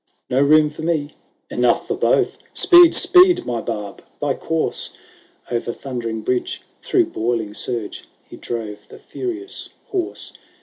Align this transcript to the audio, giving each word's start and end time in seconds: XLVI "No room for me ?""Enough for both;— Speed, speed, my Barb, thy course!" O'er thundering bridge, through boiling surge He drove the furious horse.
XLVI 0.01 0.31
"No 0.35 0.41
room 0.41 0.69
for 0.69 0.81
me 0.81 1.15
?""Enough 1.51 1.87
for 1.87 1.95
both;— 1.95 2.39
Speed, 2.55 2.95
speed, 2.95 3.45
my 3.45 3.61
Barb, 3.61 4.01
thy 4.19 4.33
course!" 4.33 4.97
O'er 5.51 5.59
thundering 5.59 6.21
bridge, 6.21 6.63
through 6.81 7.05
boiling 7.11 7.53
surge 7.53 8.05
He 8.23 8.35
drove 8.35 8.87
the 8.87 8.97
furious 8.97 9.69
horse. 9.89 10.33